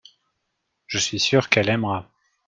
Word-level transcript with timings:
Je 0.87 0.97
suis 0.97 1.19
sûr 1.19 1.47
qu’elle 1.47 1.69
aimera. 1.69 2.09